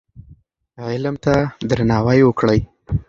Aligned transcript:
علم 0.85 1.15
ته 1.23 1.35
درناوی 1.69 2.19
وکړئ. 2.23 2.59